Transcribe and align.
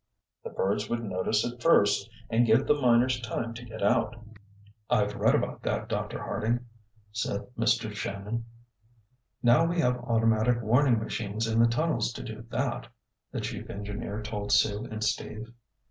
The 0.43 0.49
birds 0.49 0.89
would 0.89 1.03
notice 1.03 1.45
it 1.45 1.61
first 1.61 2.09
and 2.27 2.43
give 2.43 2.65
the 2.65 2.73
miners 2.73 3.19
time 3.21 3.53
to 3.53 3.63
get 3.63 3.83
out." 3.83 4.15
"I've 4.89 5.13
read 5.13 5.35
about 5.35 5.61
that, 5.61 5.87
Dr. 5.89 6.23
Harding," 6.23 6.65
said 7.11 7.45
Mr. 7.55 7.93
Shannon. 7.93 8.45
"Now 9.43 9.63
we 9.65 9.79
have 9.81 9.97
automatic 9.97 10.59
warning 10.63 10.97
machines 10.97 11.45
in 11.47 11.59
the 11.59 11.67
tunnels 11.67 12.11
to 12.13 12.23
do 12.23 12.43
that," 12.49 12.87
the 13.31 13.41
chief 13.41 13.69
engineer 13.69 14.23
told 14.23 14.51
Sue 14.51 14.85
and 14.85 15.03
Steve. 15.03 15.53